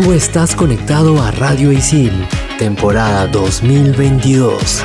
[0.00, 2.12] Tú estás conectado a Radio Isil,
[2.56, 4.84] temporada 2022.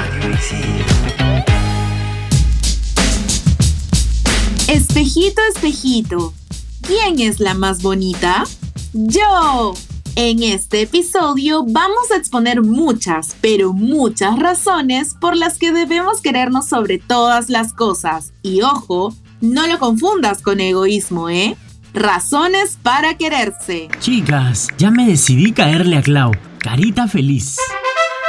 [4.67, 6.33] Espejito, espejito,
[6.81, 8.45] ¿quién es la más bonita?
[8.93, 9.75] Yo.
[10.15, 16.67] En este episodio vamos a exponer muchas, pero muchas razones por las que debemos querernos
[16.67, 18.33] sobre todas las cosas.
[18.41, 21.55] Y ojo, no lo confundas con egoísmo, ¿eh?
[21.93, 23.87] Razones para quererse.
[23.99, 26.31] Chicas, ya me decidí caerle a Clau.
[26.57, 27.57] Carita feliz.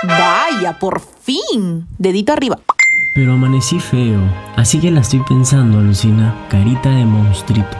[0.03, 1.87] Vaya, por fin.
[1.99, 2.61] Dedito arriba.
[3.15, 4.21] Pero amanecí feo,
[4.57, 6.47] así que la estoy pensando, Lucina.
[6.51, 7.79] Carita de monstruito.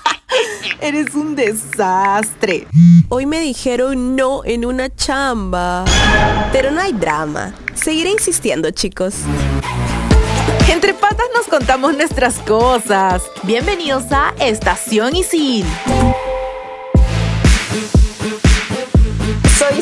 [0.82, 2.66] Eres un desastre.
[3.08, 5.86] Hoy me dijeron no en una chamba.
[6.52, 7.54] Pero no hay drama.
[7.72, 9.14] Seguiré insistiendo, chicos.
[10.68, 13.22] Entre patas nos contamos nuestras cosas.
[13.42, 15.66] Bienvenidos a Estación Isil.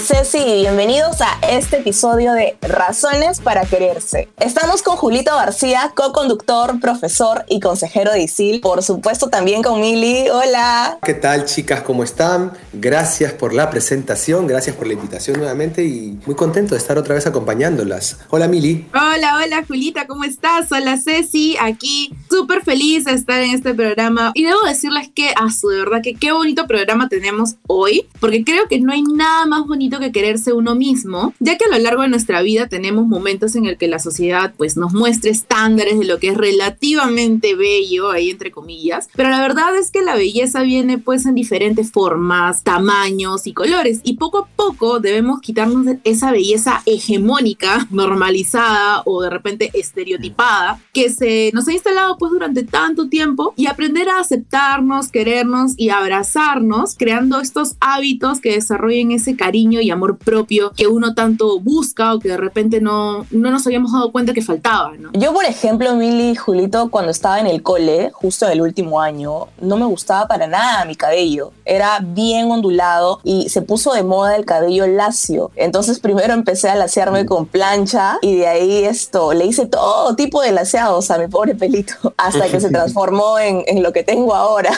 [0.02, 4.28] Ceci y bienvenidos a este episodio de Razones para Quererse.
[4.40, 8.60] Estamos con Julito García, co-conductor, profesor y consejero de ISIL.
[8.60, 10.28] Por supuesto también con Mili.
[10.28, 10.98] Hola.
[11.04, 11.82] ¿Qué tal chicas?
[11.82, 12.52] ¿Cómo están?
[12.72, 17.14] Gracias por la presentación, gracias por la invitación nuevamente y muy contento de estar otra
[17.14, 18.18] vez acompañándolas.
[18.30, 18.88] Hola Mili.
[18.92, 20.72] Hola, hola Julita, ¿cómo estás?
[20.72, 25.46] Hola Ceci, aquí súper feliz de estar en este programa y debo decirles que, ah,
[25.46, 29.64] de verdad que qué bonito programa tenemos hoy, porque creo que no hay nada más
[29.64, 33.56] bonito que quererse uno mismo, ya que a lo largo de nuestra vida tenemos momentos
[33.56, 38.10] en el que la sociedad pues nos muestra estándares de lo que es relativamente bello,
[38.10, 42.62] ahí entre comillas, pero la verdad es que la belleza viene pues en diferentes formas,
[42.62, 49.30] tamaños y colores y poco a poco debemos quitarnos esa belleza hegemónica, normalizada o de
[49.30, 55.08] repente estereotipada que se nos ha instalado pues durante tanto tiempo y aprender a aceptarnos,
[55.08, 61.14] querernos y abrazarnos, creando estos hábitos que desarrollen ese cariño y amor propio que uno
[61.14, 65.10] tanto busca o que de repente no, no nos habíamos dado cuenta que faltaba, ¿no?
[65.12, 69.00] Yo, por ejemplo, Mili y Julito, cuando estaba en el cole, justo en el último
[69.00, 71.52] año, no me gustaba para nada mi cabello.
[71.64, 75.50] Era bien ondulado y se puso de moda el cabello lacio.
[75.56, 80.40] Entonces primero empecé a lasearme con plancha y de ahí esto, le hice todo tipo
[80.42, 84.34] de laseados a mi pobre pelito hasta que se transformó en, en lo que tengo
[84.34, 84.72] ahora,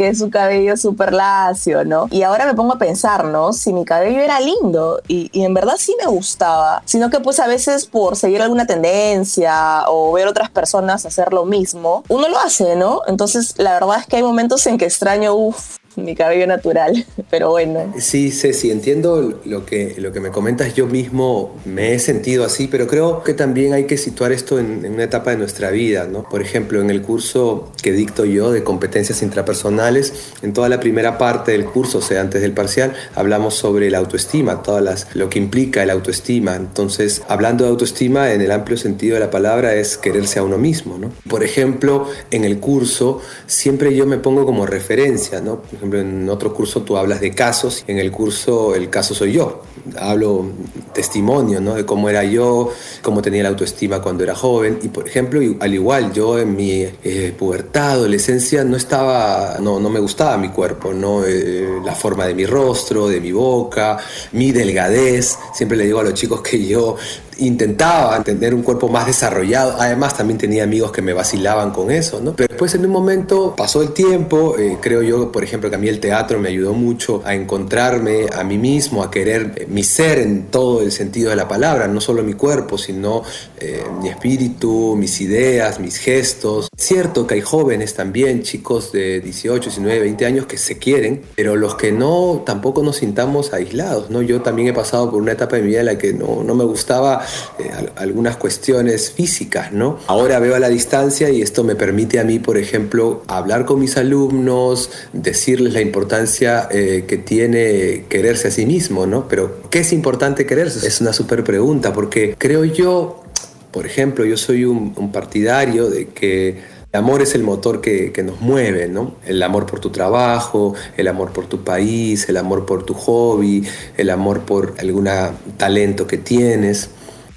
[0.00, 2.08] que es un cabello súper lacio, ¿no?
[2.10, 3.52] Y ahora me pongo a pensar, ¿no?
[3.52, 7.38] Si mi cabello era lindo y, y, en verdad sí me gustaba, sino que pues
[7.38, 12.38] a veces por seguir alguna tendencia o ver otras personas hacer lo mismo, uno lo
[12.38, 13.02] hace, ¿no?
[13.08, 17.50] Entonces la verdad es que hay momentos en que extraño, uff, mi cabello natural, pero
[17.50, 17.92] bueno.
[17.98, 20.74] Sí, Ceci, entiendo lo que, lo que me comentas.
[20.74, 24.86] Yo mismo me he sentido así, pero creo que también hay que situar esto en,
[24.90, 26.28] una etapa de nuestra vida, ¿no?
[26.28, 31.18] Por ejemplo, en el curso que dicto yo de competencias intrapersonales, en toda la primera
[31.18, 35.28] parte del curso, o sea, antes del parcial, hablamos sobre la autoestima, todas las, lo
[35.28, 36.56] que implica el autoestima.
[36.56, 40.58] Entonces, hablando de autoestima, en el amplio sentido de la palabra, es quererse a uno
[40.58, 41.12] mismo, ¿no?
[41.28, 45.62] Por ejemplo, en el curso, siempre yo me pongo como referencia, ¿no?
[45.80, 49.62] Ejemplo, en otro curso tú hablas de casos, en el curso el caso soy yo.
[49.98, 50.50] Hablo
[50.92, 51.74] testimonio, ¿no?
[51.74, 52.70] De cómo era yo,
[53.00, 54.78] cómo tenía la autoestima cuando era joven.
[54.82, 59.88] Y por ejemplo, al igual, yo en mi eh, pubertad, adolescencia, no estaba, no, no
[59.88, 61.24] me gustaba mi cuerpo, ¿no?
[61.24, 63.96] Eh, la forma de mi rostro, de mi boca,
[64.32, 65.38] mi delgadez.
[65.54, 66.96] Siempre le digo a los chicos que yo
[67.40, 69.76] intentaba tener un cuerpo más desarrollado.
[69.78, 72.34] Además, también tenía amigos que me vacilaban con eso, ¿no?
[72.34, 74.56] Pero después, en un momento, pasó el tiempo.
[74.58, 78.26] Eh, creo yo, por ejemplo, que a mí el teatro me ayudó mucho a encontrarme
[78.32, 81.88] a mí mismo, a querer eh, mi ser en todo el sentido de la palabra,
[81.88, 83.22] no solo mi cuerpo, sino
[83.58, 86.68] eh, mi espíritu, mis ideas, mis gestos.
[86.76, 91.56] Cierto que hay jóvenes también, chicos de 18, 19, 20 años que se quieren, pero
[91.56, 94.22] los que no, tampoco nos sintamos aislados, ¿no?
[94.22, 96.54] Yo también he pasado por una etapa de mi vida en la que no, no
[96.54, 97.24] me gustaba
[97.58, 99.98] eh, algunas cuestiones físicas, ¿no?
[100.06, 103.80] Ahora veo a la distancia y esto me permite a mí, por ejemplo, hablar con
[103.80, 109.28] mis alumnos, decirles la importancia eh, que tiene quererse a sí mismo, ¿no?
[109.28, 110.86] Pero, ¿qué es importante quererse?
[110.86, 113.22] Es una súper pregunta, porque creo yo,
[113.70, 118.10] por ejemplo, yo soy un, un partidario de que el amor es el motor que,
[118.10, 119.14] que, nos mueve, ¿no?
[119.24, 123.64] El amor por tu trabajo, el amor por tu país, el amor por tu hobby,
[123.96, 125.08] el amor por algún
[125.56, 126.90] talento que tienes.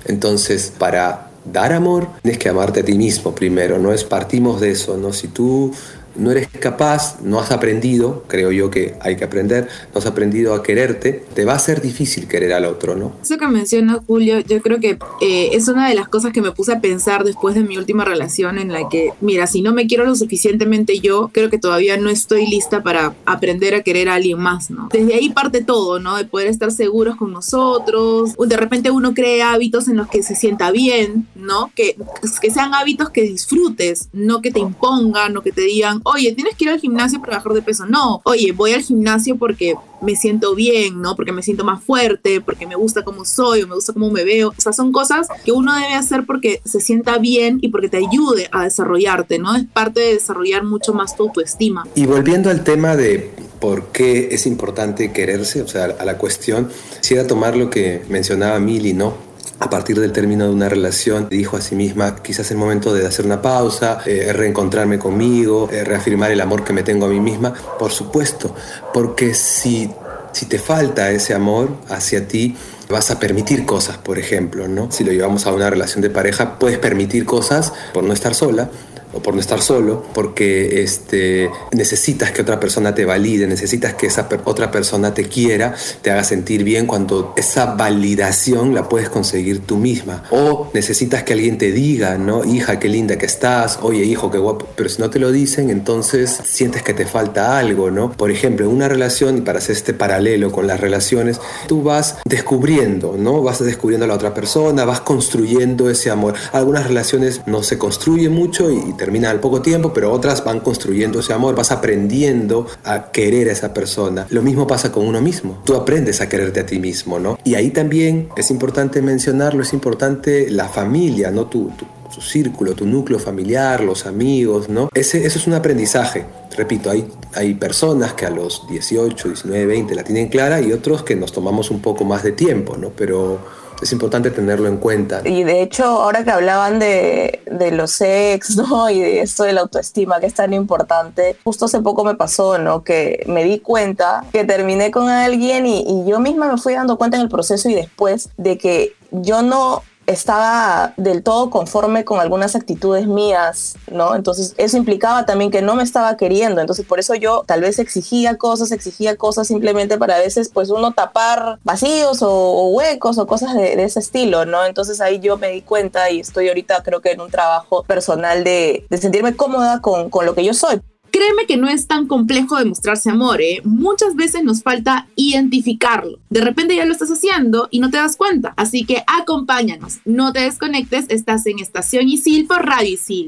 [0.05, 3.91] Entonces, para dar amor, tienes que amarte a ti mismo primero, ¿no?
[3.91, 5.13] Es partimos de eso, ¿no?
[5.13, 5.73] Si tú
[6.15, 10.53] no eres capaz, no has aprendido, creo yo que hay que aprender, no has aprendido
[10.53, 13.13] a quererte, te va a ser difícil querer al otro, ¿no?
[13.21, 16.51] Eso que menciona Julio, yo creo que eh, es una de las cosas que me
[16.51, 19.87] puse a pensar después de mi última relación en la que, mira, si no me
[19.87, 24.15] quiero lo suficientemente yo, creo que todavía no estoy lista para aprender a querer a
[24.15, 24.89] alguien más, ¿no?
[24.91, 26.17] Desde ahí parte todo, ¿no?
[26.17, 30.35] De poder estar seguros con nosotros, de repente uno cree hábitos en los que se
[30.35, 31.71] sienta bien, ¿no?
[31.75, 31.95] Que,
[32.41, 36.55] que sean hábitos que disfrutes, no que te impongan, no que te digan, oye, tienes
[36.55, 37.85] que ir al gimnasio para bajar de peso.
[37.85, 41.15] No, oye, voy al gimnasio porque me siento bien, ¿no?
[41.15, 44.23] Porque me siento más fuerte, porque me gusta cómo soy, o me gusta cómo me
[44.23, 44.49] veo.
[44.49, 47.97] O sea, son cosas que uno debe hacer porque se sienta bien y porque te
[47.97, 49.55] ayude a desarrollarte, ¿no?
[49.55, 51.87] Es parte de desarrollar mucho más tu autoestima.
[51.95, 56.69] Y volviendo al tema de por qué es importante quererse, o sea, a la cuestión,
[56.99, 59.32] quisiera tomar lo que mencionaba Mili, ¿no?
[59.59, 62.93] A partir del término de una relación, dijo a sí misma, quizás es el momento
[62.93, 67.09] de hacer una pausa, eh, reencontrarme conmigo, eh, reafirmar el amor que me tengo a
[67.09, 67.53] mí misma.
[67.53, 68.53] Por supuesto,
[68.93, 69.89] porque si,
[70.31, 72.55] si te falta ese amor hacia ti,
[72.89, 74.91] vas a permitir cosas, por ejemplo, ¿no?
[74.91, 78.69] Si lo llevamos a una relación de pareja, puedes permitir cosas por no estar sola,
[79.13, 84.07] o por no estar solo, porque este, necesitas que otra persona te valide, necesitas que
[84.07, 89.61] esa otra persona te quiera, te haga sentir bien cuando esa validación la puedes conseguir
[89.61, 90.23] tú misma.
[90.31, 92.43] O necesitas que alguien te diga, ¿no?
[92.43, 94.67] Hija, qué linda que estás, oye, hijo, qué guapo.
[94.75, 98.11] Pero si no te lo dicen, entonces sientes que te falta algo, ¿no?
[98.11, 103.41] Por ejemplo, una relación, para hacer este paralelo con las relaciones, tú vas descubriendo, ¿no?
[103.41, 106.35] Vas descubriendo a la otra persona, vas construyendo ese amor.
[106.51, 111.19] Algunas relaciones no se construyen mucho y termina al poco tiempo, pero otras van construyendo
[111.19, 114.25] ese amor, vas aprendiendo a querer a esa persona.
[114.29, 115.61] Lo mismo pasa con uno mismo.
[115.65, 117.37] Tú aprendes a quererte a ti mismo, ¿no?
[117.43, 121.47] Y ahí también es importante mencionarlo, es importante la familia, ¿no?
[121.47, 121.85] Tu, tu,
[122.21, 124.87] círculo, tu núcleo familiar, los amigos, ¿no?
[124.93, 126.25] Ese, eso es un aprendizaje.
[126.55, 131.03] Repito, hay, hay personas que a los 18, 19, 20 la tienen clara y otros
[131.03, 132.89] que nos tomamos un poco más de tiempo, ¿no?
[132.89, 133.39] Pero
[133.81, 135.21] es importante tenerlo en cuenta.
[135.25, 138.89] Y de hecho, ahora que hablaban de, de los ex, ¿no?
[138.89, 142.57] Y de esto de la autoestima, que es tan importante, justo hace poco me pasó,
[142.57, 142.83] ¿no?
[142.83, 146.97] Que me di cuenta que terminé con alguien y, y yo misma me fui dando
[146.97, 152.19] cuenta en el proceso y después de que yo no estaba del todo conforme con
[152.19, 154.15] algunas actitudes mías, ¿no?
[154.15, 157.79] Entonces eso implicaba también que no me estaba queriendo, entonces por eso yo tal vez
[157.79, 163.27] exigía cosas, exigía cosas simplemente para a veces pues uno tapar vacíos o, huecos o
[163.27, 164.65] cosas de, ese estilo, ¿no?
[164.65, 168.43] Entonces ahí yo me di cuenta y estoy ahorita creo que en un trabajo personal
[168.43, 170.81] de, de sentirme cómoda con, con lo que yo soy.
[171.13, 173.61] Créeme que no es tan complejo demostrarse amor, ¿eh?
[173.63, 176.17] Muchas veces nos falta identificarlo.
[176.31, 178.55] De repente ya lo estás haciendo y no te das cuenta.
[178.57, 183.27] Así que acompáñanos, no te desconectes, estás en Estación Isil por Radio Isil.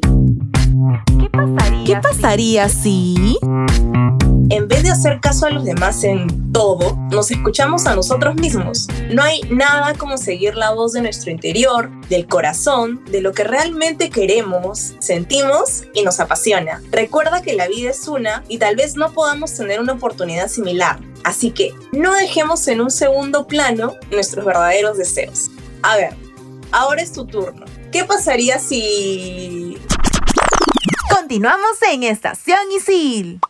[1.19, 3.37] ¿Qué pasaría, ¿Qué pasaría si
[4.56, 8.88] en vez de hacer caso a los demás en todo, nos escuchamos a nosotros mismos.
[9.12, 13.44] No hay nada como seguir la voz de nuestro interior, del corazón, de lo que
[13.44, 16.81] realmente queremos, sentimos y nos apasiona.
[16.92, 21.00] Recuerda que la vida es una y tal vez no podamos tener una oportunidad similar.
[21.25, 25.52] Así que no dejemos en un segundo plano nuestros verdaderos deseos.
[25.81, 26.16] A ver,
[26.72, 27.66] ahora es tu turno.
[27.92, 29.78] ¿Qué pasaría si...
[31.10, 33.42] Continuamos en Estación Isil.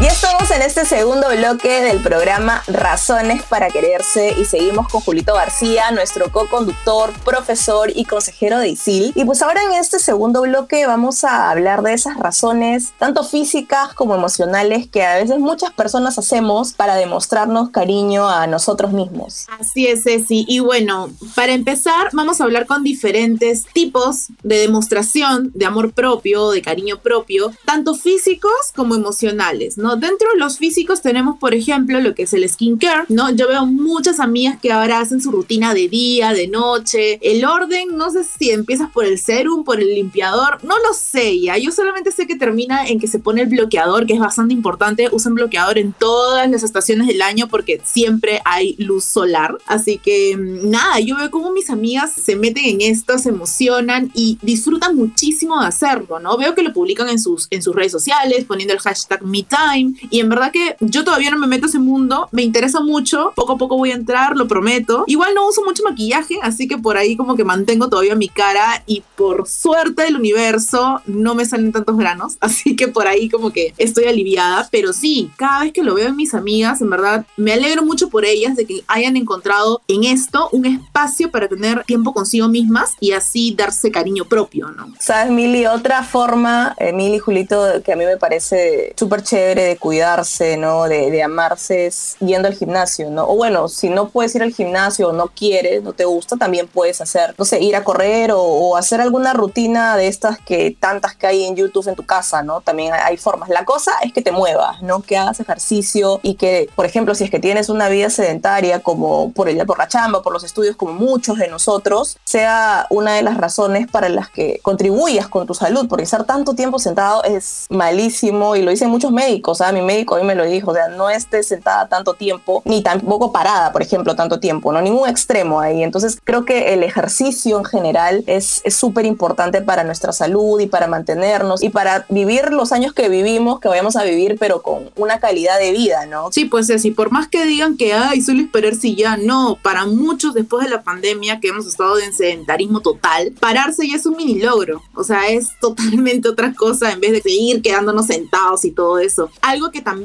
[0.00, 5.90] Y en este segundo bloque del programa Razones para Quererse y seguimos con Julito García,
[5.90, 9.12] nuestro co-conductor, profesor y consejero de ISIL.
[9.14, 13.92] Y pues ahora en este segundo bloque vamos a hablar de esas razones, tanto físicas
[13.92, 19.46] como emocionales, que a veces muchas personas hacemos para demostrarnos cariño a nosotros mismos.
[19.60, 20.46] Así es, Ceci.
[20.48, 26.50] Y bueno, para empezar, vamos a hablar con diferentes tipos de demostración de amor propio,
[26.52, 29.96] de cariño propio, tanto físicos como emocionales, ¿no?
[29.96, 33.30] Dentro de los físicos tenemos, por ejemplo, lo que es el skincare, ¿no?
[33.30, 37.96] Yo veo muchas amigas que ahora hacen su rutina de día, de noche, el orden,
[37.96, 41.72] no sé si empiezas por el serum, por el limpiador, no lo sé ya, yo
[41.72, 45.34] solamente sé que termina en que se pone el bloqueador, que es bastante importante, usan
[45.34, 50.70] bloqueador en todas las estaciones del año porque siempre hay luz solar, así que mm,
[50.70, 55.60] nada, yo veo como mis amigas se meten en esto, se emocionan y disfrutan muchísimo
[55.60, 56.36] de hacerlo, ¿no?
[56.36, 60.20] Veo que lo publican en sus, en sus redes sociales, poniendo el hashtag MeTime y
[60.20, 63.32] en verdad verdad que yo todavía no me meto a ese mundo, me interesa mucho,
[63.34, 65.04] poco a poco voy a entrar, lo prometo.
[65.06, 68.82] Igual no uso mucho maquillaje, así que por ahí como que mantengo todavía mi cara
[68.86, 73.50] y por suerte del universo no me salen tantos granos, así que por ahí como
[73.50, 77.26] que estoy aliviada, pero sí, cada vez que lo veo en mis amigas, en verdad
[77.36, 81.82] me alegro mucho por ellas de que hayan encontrado en esto un espacio para tener
[81.84, 84.92] tiempo consigo mismas y así darse cariño propio, ¿no?
[85.00, 89.76] Sabes, Mili, otra forma, eh, Mili, Julito, que a mí me parece súper chévere de
[90.18, 90.84] cuidarse, ¿no?
[90.84, 93.24] De, de amarse es yendo al gimnasio, ¿no?
[93.24, 96.66] O bueno, si no puedes ir al gimnasio o no quieres, no te gusta, también
[96.66, 100.76] puedes hacer, no sé, ir a correr o, o hacer alguna rutina de estas que
[100.78, 102.60] tantas que hay en YouTube en tu casa, ¿no?
[102.60, 103.48] También hay formas.
[103.48, 105.02] La cosa es que te muevas, ¿no?
[105.02, 109.32] Que hagas ejercicio y que, por ejemplo, si es que tienes una vida sedentaria como
[109.32, 113.22] por, el, por la chamba, por los estudios, como muchos de nosotros, sea una de
[113.22, 117.66] las razones para las que contribuyas con tu salud, porque estar tanto tiempo sentado es
[117.70, 119.74] malísimo y lo dicen muchos médicos, ¿sabes?
[119.74, 123.32] Mi médico mí me lo dijo, o sea, no estés sentada tanto tiempo, ni tampoco
[123.32, 124.80] parada, por ejemplo, tanto tiempo, ¿no?
[124.80, 125.82] Ningún extremo ahí.
[125.82, 130.86] Entonces, creo que el ejercicio en general es súper importante para nuestra salud y para
[130.86, 135.20] mantenernos y para vivir los años que vivimos, que vayamos a vivir, pero con una
[135.20, 136.30] calidad de vida, ¿no?
[136.32, 140.34] Sí, pues así, por más que digan que, ay, suelo esperarse ya, no, para muchos
[140.34, 144.38] después de la pandemia que hemos estado en sedentarismo total, pararse ya es un mini
[144.40, 148.98] logro, o sea, es totalmente otra cosa en vez de seguir quedándonos sentados y todo
[148.98, 149.30] eso.
[149.42, 149.97] Algo que también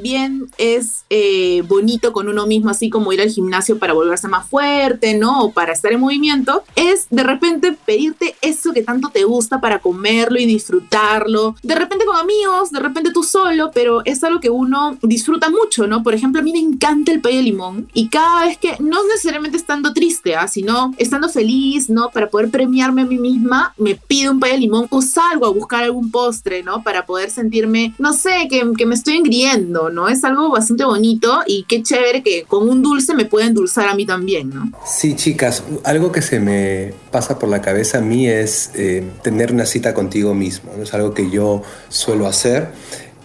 [0.58, 5.14] es eh, bonito con uno mismo, así como ir al gimnasio para volverse más fuerte,
[5.14, 5.44] ¿no?
[5.44, 9.78] O para estar en movimiento, es de repente pedirte eso que tanto te gusta para
[9.78, 11.56] comerlo y disfrutarlo.
[11.62, 15.86] De repente con amigos, de repente tú solo, pero es algo que uno disfruta mucho,
[15.86, 16.02] ¿no?
[16.02, 19.04] Por ejemplo, a mí me encanta el pay de limón y cada vez que, no
[19.06, 20.48] necesariamente estando triste, ¿ah?
[20.48, 22.10] sino estando feliz, ¿no?
[22.10, 25.50] Para poder premiarme a mí misma, me pido un pay de limón o salgo a
[25.50, 26.82] buscar algún postre, ¿no?
[26.82, 30.08] Para poder sentirme, no sé, que, que me estoy engriendo, ¿no?
[30.08, 33.94] Es algo bastante bonito y qué chévere que con un dulce me pueda endulzar a
[33.94, 34.70] mí también, ¿no?
[34.86, 39.52] Sí, chicas, algo que se me pasa por la cabeza a mí es eh, tener
[39.52, 40.82] una cita contigo mismo, ¿no?
[40.82, 42.68] Es algo que yo suelo hacer.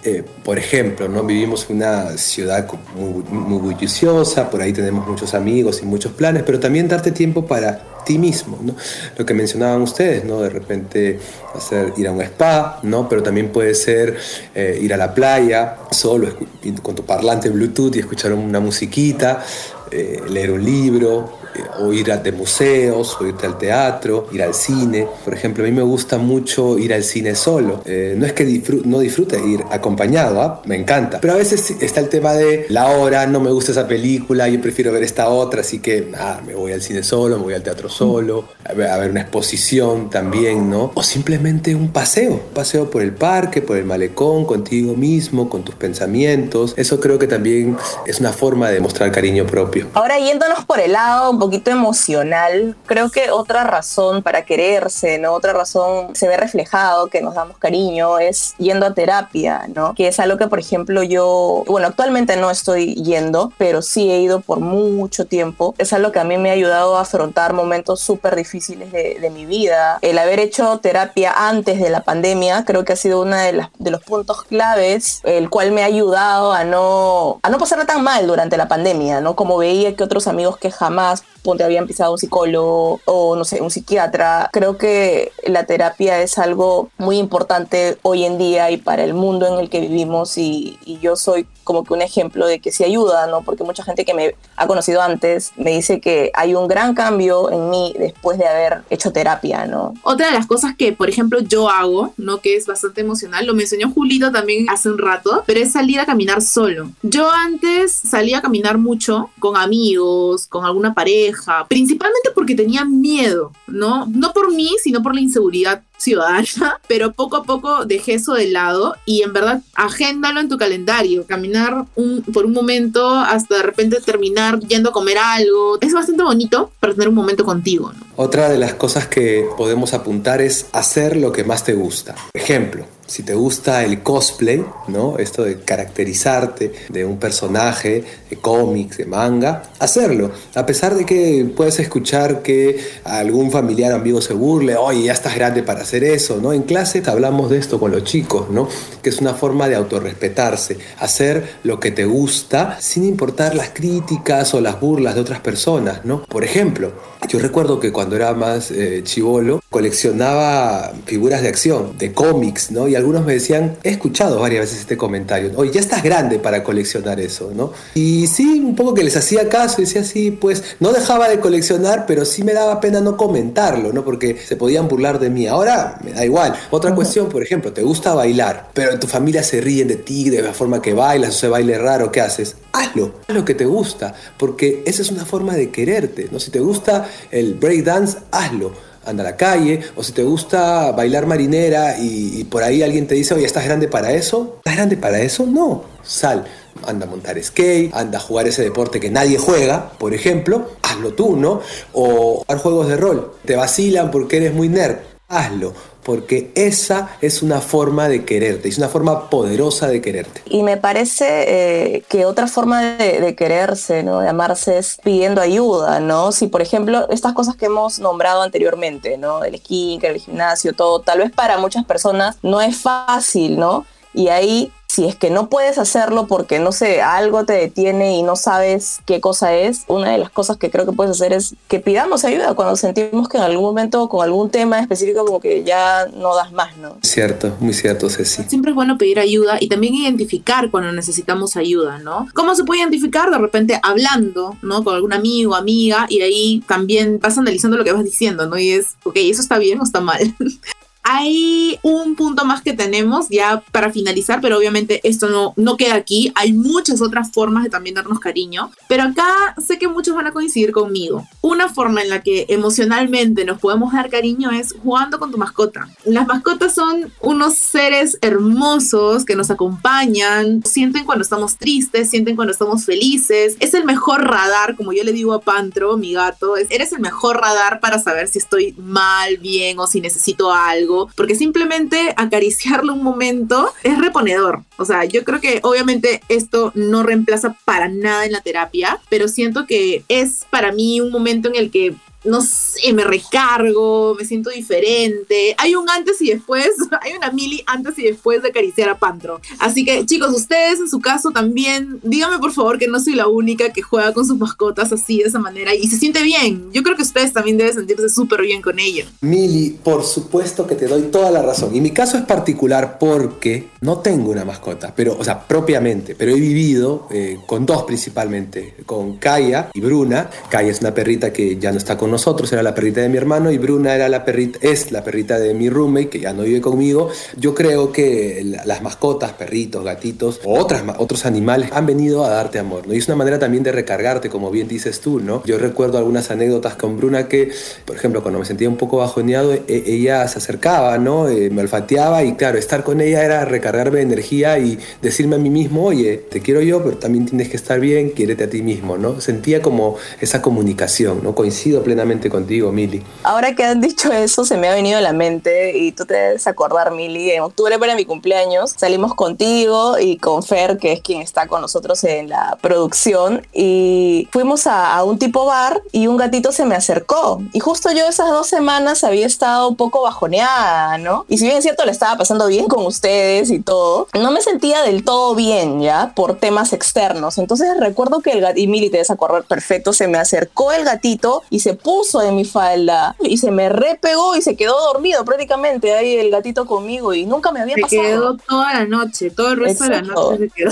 [0.01, 1.23] Eh, por ejemplo, ¿no?
[1.23, 2.65] vivimos en una ciudad
[2.95, 7.45] muy, muy bulliciosa, por ahí tenemos muchos amigos y muchos planes, pero también darte tiempo
[7.45, 8.75] para ti mismo, ¿no?
[9.17, 10.41] Lo que mencionaban ustedes, ¿no?
[10.41, 11.19] De repente
[11.53, 13.09] hacer, ir a un spa, ¿no?
[13.09, 14.17] Pero también puede ser
[14.55, 16.33] eh, ir a la playa solo
[16.81, 19.43] con tu parlante Bluetooth y escuchar una musiquita,
[19.91, 21.38] eh, leer un libro,
[21.79, 25.07] o ir a de museos, o irte al teatro, ir al cine.
[25.23, 27.81] Por ejemplo, a mí me gusta mucho ir al cine solo.
[27.85, 30.61] Eh, no es que disfrute, no disfrute ir acompañado, ¿ah?
[30.65, 31.19] me encanta.
[31.21, 34.61] Pero a veces está el tema de la hora, no me gusta esa película, yo
[34.61, 37.63] prefiero ver esta otra, así que nada, me voy al cine solo, me voy al
[37.63, 40.91] teatro solo, a ver, a ver una exposición también, ¿no?
[40.95, 45.63] O simplemente un paseo, un paseo por el parque, por el malecón, contigo mismo, con
[45.63, 46.73] tus pensamientos.
[46.77, 49.87] Eso creo que también es una forma de mostrar cariño propio.
[49.93, 55.33] Ahora yéndonos por el lado un poquito emocional, creo que otra razón para quererse, ¿no?
[55.33, 59.95] Otra razón se ve reflejado que nos damos cariño es yendo a terapia, ¿no?
[59.95, 64.21] Que es algo que, por ejemplo, yo, bueno, actualmente no estoy yendo, pero sí he
[64.21, 65.73] ido por mucho tiempo.
[65.79, 69.29] Es algo que a mí me ha ayudado a afrontar momentos súper difíciles de, de,
[69.31, 69.97] mi vida.
[70.03, 73.91] El haber hecho terapia antes de la pandemia creo que ha sido uno de, de
[73.91, 78.27] los puntos claves, el cual me ha ayudado a no, a no pasarla tan mal
[78.27, 79.35] durante la pandemia, ¿no?
[79.35, 83.61] Como veía que otros amigos que jamás ponte habían pisado un psicólogo o no sé,
[83.61, 84.49] un psiquiatra.
[84.51, 89.47] Creo que la terapia es algo muy importante hoy en día y para el mundo
[89.47, 92.83] en el que vivimos y, y yo soy como que un ejemplo de que sí
[92.83, 93.43] ayuda, ¿no?
[93.43, 97.51] Porque mucha gente que me ha conocido antes me dice que hay un gran cambio
[97.51, 99.93] en mí después de haber hecho terapia, ¿no?
[100.01, 102.39] Otra de las cosas que, por ejemplo, yo hago, ¿no?
[102.39, 105.99] Que es bastante emocional, lo me enseñó Julito también hace un rato, pero es salir
[105.99, 106.89] a caminar solo.
[107.03, 111.28] Yo antes salía a caminar mucho con amigos, con alguna pareja,
[111.67, 114.05] principalmente porque tenía miedo, ¿no?
[114.07, 118.49] No por mí, sino por la inseguridad ciudadana, pero poco a poco dejé eso de
[118.49, 123.63] lado y en verdad agéndalo en tu calendario, caminar un, por un momento hasta de
[123.63, 127.91] repente terminar yendo a comer algo, es bastante bonito para tener un momento contigo.
[128.15, 132.15] Otra de las cosas que podemos apuntar es hacer lo que más te gusta.
[132.33, 135.17] Ejemplo, si te gusta el cosplay, ¿no?
[135.17, 140.31] Esto de caracterizarte de un personaje de cómics, de manga, hacerlo.
[140.53, 145.35] A pesar de que puedes escuchar que algún familiar amigo se burle, oye, ya estás
[145.35, 146.53] grande para hacer eso, ¿no?
[146.53, 148.67] En clase hablamos de esto con los chicos, ¿no?
[149.01, 154.53] Que es una forma de autorrespetarse, hacer lo que te gusta sin importar las críticas
[154.53, 156.23] o las burlas de otras personas, ¿no?
[156.25, 156.91] Por ejemplo,
[157.27, 162.87] yo recuerdo que cuando era más eh, chivolo, coleccionaba figuras de acción, de cómics, ¿no?
[162.87, 166.63] Y algunos me decían, he escuchado varias veces este comentario, oye, ya estás grande para
[166.63, 167.73] coleccionar eso, ¿no?
[167.95, 171.39] Y sí, un poco que les hacía caso, y decía, sí, pues no dejaba de
[171.39, 174.03] coleccionar, pero sí me daba pena no comentarlo, ¿no?
[174.03, 175.47] Porque se podían burlar de mí.
[175.47, 176.53] Ahora me da igual.
[176.69, 180.29] Otra cuestión, por ejemplo, te gusta bailar, pero en tu familia se ríen de ti,
[180.29, 182.57] de la forma que bailas, o se baile raro, ¿qué haces?
[182.73, 186.39] Hazlo, haz lo que te gusta, porque esa es una forma de quererte, ¿no?
[186.39, 191.25] Si te gusta el breakdance, hazlo anda a la calle, o si te gusta bailar
[191.25, 194.55] marinera y, por ahí alguien te dice, oye, ¿estás grande para eso?
[194.57, 195.45] ¿Estás grande para eso?
[195.45, 196.45] No, sal,
[196.87, 201.13] anda a montar skate, anda a jugar ese deporte que nadie juega, por ejemplo, hazlo
[201.13, 201.61] tú, ¿no?
[201.93, 204.97] O jugar juegos de rol, te vacilan porque eres muy nerd,
[205.27, 210.41] hazlo porque esa es una forma de quererte, es una forma poderosa de quererte.
[210.45, 214.19] Y me parece eh, que otra forma de, quererse, ¿no?
[214.19, 216.31] de amarse, es pidiendo ayuda, ¿no?
[216.31, 219.43] Si, por ejemplo, estas cosas que hemos nombrado anteriormente, ¿no?
[219.43, 223.85] El skincare, el gimnasio, todo, tal vez para muchas personas no es fácil, ¿no?
[224.13, 228.23] Y ahí si es que no puedes hacerlo porque, no sé, algo te detiene y
[228.23, 231.53] no sabes qué cosa es, una de las cosas que creo que puedes hacer es
[231.67, 235.63] que pidamos ayuda cuando sentimos que en algún momento con algún tema específico como que
[235.63, 236.97] ya no das más, ¿no?
[237.03, 238.43] Cierto, muy cierto, Ceci.
[238.45, 242.27] Siempre es bueno pedir ayuda y también identificar cuando necesitamos ayuda, ¿no?
[242.33, 243.29] ¿Cómo se puede identificar?
[243.29, 244.83] De repente hablando, ¿no?
[244.83, 248.57] Con algún amigo, amiga, y ahí también vas analizando lo que vas diciendo, ¿no?
[248.57, 250.35] Y es, ok, ¿eso está bien o está mal?
[251.03, 255.95] Hay un punto más que tenemos ya para finalizar, pero obviamente esto no, no queda
[255.95, 256.31] aquí.
[256.35, 260.33] Hay muchas otras formas de también darnos cariño, pero acá sé que muchos van a
[260.33, 261.27] coincidir conmigo.
[261.41, 265.89] Una forma en la que emocionalmente nos podemos dar cariño es jugando con tu mascota.
[266.05, 272.51] Las mascotas son unos seres hermosos que nos acompañan, sienten cuando estamos tristes, sienten cuando
[272.51, 273.55] estamos felices.
[273.59, 276.99] Es el mejor radar, como yo le digo a Pantro, mi gato, es, eres el
[276.99, 282.93] mejor radar para saber si estoy mal, bien o si necesito algo porque simplemente acariciarlo
[282.93, 284.63] un momento es reponedor.
[284.77, 289.27] O sea, yo creo que obviamente esto no reemplaza para nada en la terapia, pero
[289.27, 294.25] siento que es para mí un momento en el que no sé, me recargo, me
[294.25, 295.55] siento diferente.
[295.57, 296.69] Hay un antes y después,
[297.01, 299.41] hay una mili antes y después de acariciar a Pantro.
[299.59, 303.27] Así que chicos, ustedes en su caso también, díganme por favor que no soy la
[303.27, 306.71] única que juega con sus mascotas así, de esa manera, y se siente bien.
[306.73, 309.05] Yo creo que ustedes también deben sentirse súper bien con ella.
[309.21, 311.75] Mili, por supuesto que te doy toda la razón.
[311.75, 316.31] Y mi caso es particular porque no tengo una mascota, pero, o sea, propiamente, pero
[316.31, 320.29] he vivido eh, con dos principalmente, con Kaya y Bruna.
[320.49, 323.17] Kaya es una perrita que ya no está con nosotros, era la perrita de mi
[323.17, 326.43] hermano y Bruna era la perrita, es la perrita de mi roommate que ya no
[326.43, 327.09] vive conmigo.
[327.37, 332.59] Yo creo que las mascotas, perritos, gatitos o otras, otros animales han venido a darte
[332.59, 332.93] amor, ¿no?
[332.93, 335.43] Y es una manera también de recargarte, como bien dices tú, ¿no?
[335.45, 337.51] Yo recuerdo algunas anécdotas con Bruna que,
[337.85, 341.29] por ejemplo, cuando me sentía un poco bajoneado, e, ella se acercaba, ¿no?
[341.29, 345.39] Eh, me olfateaba y claro, estar con ella era recargarme de energía y decirme a
[345.39, 348.61] mí mismo, oye, te quiero yo, pero también tienes que estar bien, quiérete a ti
[348.61, 349.21] mismo, ¿no?
[349.21, 351.35] Sentía como esa comunicación, ¿no?
[351.35, 351.98] Coincido plenamente
[352.29, 353.03] contigo, Mili.
[353.23, 356.13] Ahora que han dicho eso, se me ha venido a la mente y tú te
[356.13, 361.01] debes acordar, Mili, en octubre para mi cumpleaños salimos contigo y con Fer, que es
[361.01, 366.07] quien está con nosotros en la producción, y fuimos a, a un tipo bar y
[366.07, 367.41] un gatito se me acercó.
[367.53, 371.25] Y justo yo esas dos semanas había estado un poco bajoneada, ¿no?
[371.27, 374.41] Y si bien es cierto, le estaba pasando bien con ustedes y todo, no me
[374.41, 376.13] sentía del todo bien, ¿ya?
[376.15, 377.37] Por temas externos.
[377.37, 380.85] Entonces recuerdo que el gatito, y Mili te debes acordar perfecto, se me acercó el
[380.85, 384.79] gatito y se puso puso en mi falda y se me repegó y se quedó
[384.93, 388.03] dormido prácticamente ahí el gatito conmigo y nunca me había pasado.
[388.03, 390.71] Se quedó toda la noche, todo el resto de la noche se quedó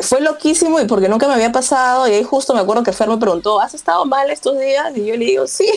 [0.00, 3.08] fue loquísimo y porque nunca me había pasado y ahí justo me acuerdo que Fer
[3.08, 4.96] me preguntó, ¿has estado mal estos días?
[4.96, 5.68] Y yo le digo, sí.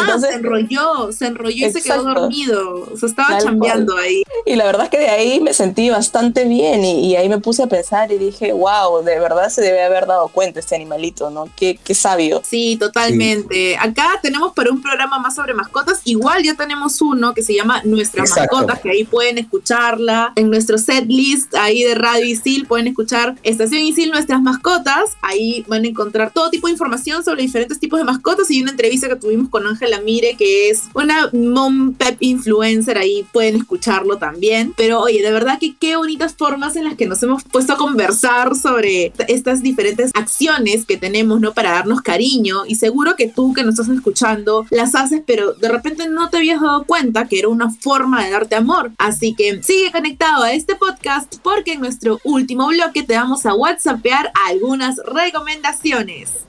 [0.00, 4.22] Entonces, se enrolló, se enrolló y se quedó dormido, se estaba chambeando ahí.
[4.44, 7.62] Y la verdad es que de ahí me sentí bastante bien y, ahí me puse
[7.62, 11.48] a pensar y dije, wow, de verdad se debe haber dado cuenta este animalito, ¿no?
[11.56, 12.42] Qué, qué sabio.
[12.46, 13.76] Sí, totalmente.
[13.78, 17.80] Acá tenemos para un programa más sobre mascotas, igual ya tenemos uno que se llama
[17.84, 22.88] Nuestras Mascotas, que ahí pueden escucharla en nuestro set list ahí de Radio Isil, pueden
[22.88, 25.16] escuchar Estación Isil Nuestras Mascotas.
[25.22, 28.72] Ahí van a encontrar todo tipo de información sobre diferentes tipos de mascotas y una
[28.72, 32.98] entrevista que tuvimos con Ángela Mire, que es una mom pep influencer.
[32.98, 34.74] Ahí pueden escucharlo también.
[34.76, 37.76] Pero oye, de verdad que qué bonitas formas en las que nos hemos puesto a
[37.76, 41.52] conversar sobre estas diferentes acciones que tenemos, ¿no?
[41.54, 42.66] Para darnos cariño.
[42.66, 46.38] Y seguro que tú que nos estás escuchando las haces, pero de repente no te
[46.38, 48.92] habías dado cuenta que era una forma de darte amor.
[48.98, 53.54] Así que sigue conectado a este podcast porque en nuestro último bloque te vamos a
[53.54, 56.46] WhatsAppear algunas recomendaciones.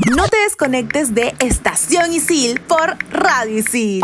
[0.00, 4.02] No te desconectes de Estación Isil por Radio Isil.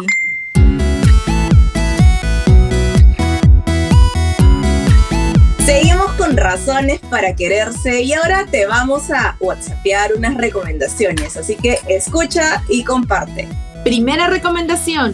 [5.66, 11.81] Seguimos con razones para quererse y ahora te vamos a whatsappear unas recomendaciones, así que
[11.88, 13.48] escucha y comparte.
[13.83, 15.12] Primera recomendación,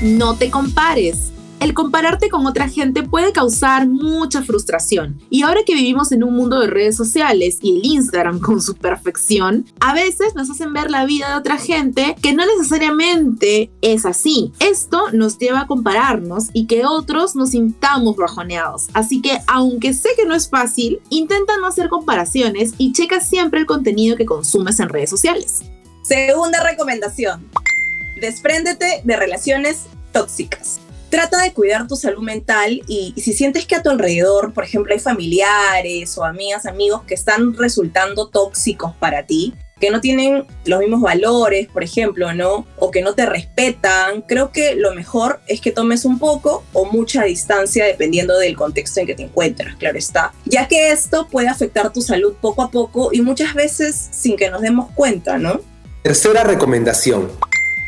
[0.00, 1.30] no te compares.
[1.58, 5.18] El compararte con otra gente puede causar mucha frustración.
[5.30, 8.74] Y ahora que vivimos en un mundo de redes sociales y el Instagram con su
[8.74, 14.04] perfección, a veces nos hacen ver la vida de otra gente que no necesariamente es
[14.04, 14.52] así.
[14.60, 18.88] Esto nos lleva a compararnos y que otros nos sintamos bajoneados.
[18.92, 23.60] Así que aunque sé que no es fácil, intenta no hacer comparaciones y checa siempre
[23.60, 25.62] el contenido que consumes en redes sociales.
[26.02, 27.48] Segunda recomendación.
[28.20, 33.82] Despréndete de relaciones tóxicas trata de cuidar tu salud mental y, si sientes que a
[33.82, 39.54] tu alrededor, por ejemplo, hay familiares o amigas, amigos que están resultando tóxicos para ti,
[39.80, 42.66] que no tienen los mismos valores, por ejemplo, ¿no?
[42.78, 46.86] O que no te respetan, creo que lo mejor es que tomes un poco o
[46.86, 50.32] mucha distancia dependiendo del contexto en que te encuentras, claro está.
[50.46, 54.50] Ya que esto puede afectar tu salud poco a poco y muchas veces sin que
[54.50, 55.60] nos demos cuenta, ¿no?
[56.02, 57.30] Tercera recomendación.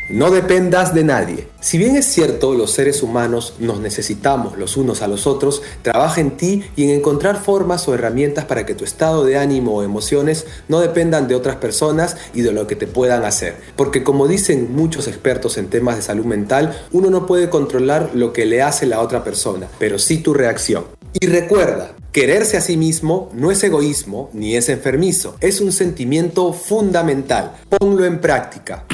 [0.09, 1.47] No dependas de nadie.
[1.61, 6.19] Si bien es cierto, los seres humanos nos necesitamos los unos a los otros, trabaja
[6.19, 9.83] en ti y en encontrar formas o herramientas para que tu estado de ánimo o
[9.83, 13.57] emociones no dependan de otras personas y de lo que te puedan hacer.
[13.75, 18.33] Porque como dicen muchos expertos en temas de salud mental, uno no puede controlar lo
[18.33, 20.85] que le hace la otra persona, pero sí tu reacción.
[21.21, 26.51] Y recuerda, quererse a sí mismo no es egoísmo ni es enfermizo, es un sentimiento
[26.53, 27.57] fundamental.
[27.69, 28.85] Ponlo en práctica.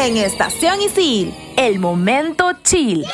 [0.00, 3.04] En Estación Isil, el momento chill.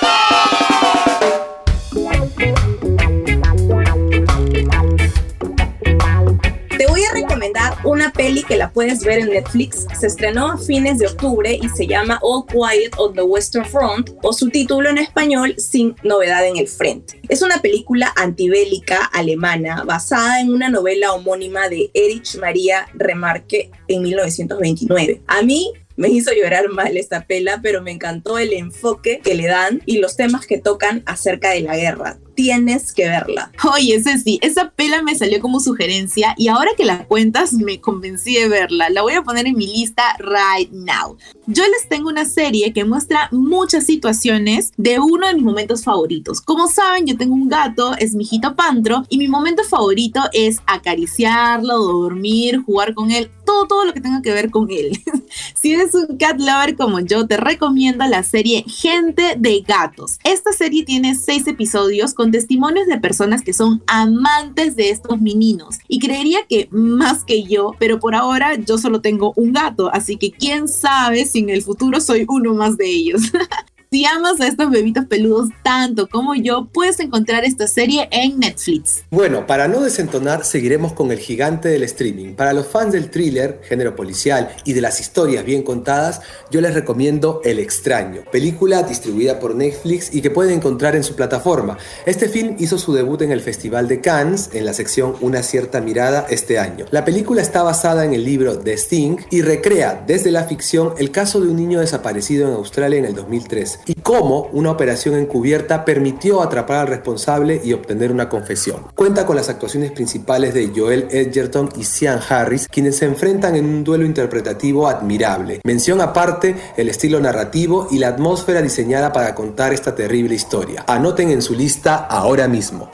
[6.76, 9.86] Te voy a recomendar una peli que la puedes ver en Netflix.
[9.98, 14.10] Se estrenó a fines de octubre y se llama All Quiet on the Western Front
[14.22, 17.18] o su título en español Sin novedad en el frente.
[17.30, 24.02] Es una película antibélica alemana basada en una novela homónima de Erich Maria Remarque en
[24.02, 25.22] 1929.
[25.26, 29.46] A mí me hizo llorar mal esta pela, pero me encantó el enfoque que le
[29.46, 33.50] dan y los temas que tocan acerca de la guerra tienes que verla.
[33.74, 38.34] Oye, Ceci, esa pela me salió como sugerencia y ahora que la cuentas me convencí
[38.34, 38.90] de verla.
[38.90, 41.16] La voy a poner en mi lista right now.
[41.46, 46.40] Yo les tengo una serie que muestra muchas situaciones de uno de mis momentos favoritos.
[46.40, 50.60] Como saben, yo tengo un gato, es mi hijito Pantro, y mi momento favorito es
[50.66, 54.98] acariciarlo, dormir, jugar con él, todo, todo lo que tenga que ver con él.
[55.54, 60.18] si eres un cat lover como yo, te recomiendo la serie Gente de Gatos.
[60.24, 65.20] Esta serie tiene seis episodios con con testimonios de personas que son amantes de estos
[65.20, 65.76] meninos.
[65.88, 70.16] Y creería que más que yo, pero por ahora yo solo tengo un gato, así
[70.16, 73.20] que quién sabe si en el futuro soy uno más de ellos.
[73.94, 79.04] Si amas a estos bebitos peludos tanto como yo, puedes encontrar esta serie en Netflix.
[79.08, 82.34] Bueno, para no desentonar, seguiremos con el gigante del streaming.
[82.34, 86.74] Para los fans del thriller, género policial y de las historias bien contadas, yo les
[86.74, 91.78] recomiendo El extraño, película distribuida por Netflix y que pueden encontrar en su plataforma.
[92.04, 95.80] Este film hizo su debut en el Festival de Cannes en la sección Una cierta
[95.80, 96.86] mirada este año.
[96.90, 101.12] La película está basada en el libro The Sting y recrea desde la ficción el
[101.12, 105.84] caso de un niño desaparecido en Australia en el 2003 y cómo una operación encubierta
[105.84, 108.86] permitió atrapar al responsable y obtener una confesión.
[108.94, 113.66] Cuenta con las actuaciones principales de Joel Edgerton y Sean Harris, quienes se enfrentan en
[113.66, 115.60] un duelo interpretativo admirable.
[115.64, 120.84] Mención aparte el estilo narrativo y la atmósfera diseñada para contar esta terrible historia.
[120.86, 122.90] Anoten en su lista ahora mismo.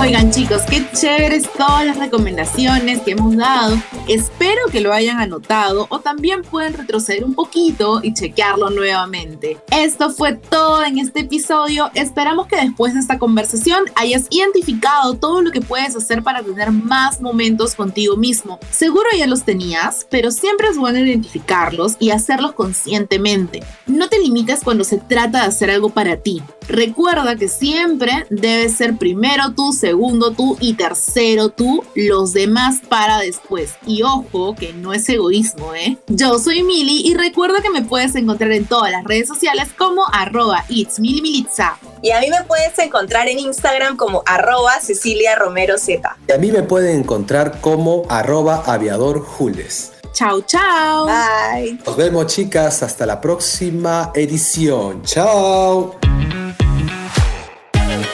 [0.00, 3.76] Oigan chicos, qué chéveres todas las recomendaciones que hemos dado.
[4.08, 9.58] Espero que lo hayan anotado o también pueden retroceder un poquito y chequearlo nuevamente.
[9.70, 11.90] Esto fue todo en este episodio.
[11.92, 16.72] Esperamos que después de esta conversación hayas identificado todo lo que puedes hacer para tener
[16.72, 18.58] más momentos contigo mismo.
[18.70, 23.62] Seguro ya los tenías, pero siempre es bueno identificarlos y hacerlos conscientemente.
[23.86, 26.42] No te limites cuando se trata de hacer algo para ti.
[26.68, 29.89] Recuerda que siempre debes ser primero tú, segundo
[30.36, 33.74] tú y tercero tú, los demás para después.
[33.86, 35.96] Y ojo, que no es egoísmo, ¿eh?
[36.08, 40.02] Yo soy Mili y recuerda que me puedes encontrar en todas las redes sociales como
[40.12, 46.16] arroba it's Y a mí me puedes encontrar en Instagram como arroba Cecilia Romero Z.
[46.28, 49.92] Y a mí me pueden encontrar como arroba aviador Jules.
[50.12, 51.06] Chao, chao.
[51.06, 51.78] Bye.
[51.86, 55.02] Nos vemos chicas, hasta la próxima edición.
[55.02, 56.09] Chao.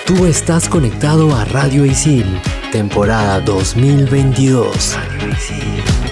[0.07, 2.41] Tú estás conectado a Radio Isil,
[2.71, 4.97] temporada 2022.
[5.19, 6.06] Radio.